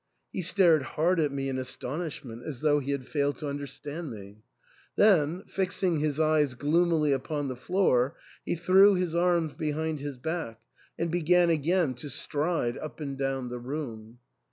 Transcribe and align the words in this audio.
He 0.33 0.41
stared 0.41 0.81
hard 0.81 1.19
at 1.19 1.31
me 1.31 1.47
in 1.47 1.59
aston 1.59 1.99
ishment, 1.99 2.43
as 2.43 2.61
though 2.61 2.79
he 2.79 2.89
had 2.89 3.05
failed 3.05 3.37
to 3.37 3.47
understand 3.47 4.09
me. 4.09 4.41
Then, 4.95 5.43
fixing 5.45 5.99
his 5.99 6.19
eyes 6.19 6.55
gloomily 6.55 7.11
upon 7.11 7.49
the 7.49 7.55
floor, 7.55 8.15
he 8.43 8.55
threw 8.55 8.95
his 8.95 9.15
arms 9.15 9.53
behind 9.53 9.99
his 9.99 10.17
back, 10.17 10.59
and 10.97 11.13
again 11.13 11.49
began 11.49 11.93
to 11.93 12.09
stride 12.09 12.79
up 12.79 12.99
and 12.99 13.15
down 13.15 13.49
the 13.49 13.59
room. 13.59 14.17